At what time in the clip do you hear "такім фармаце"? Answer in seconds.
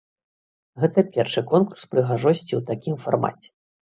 2.73-3.49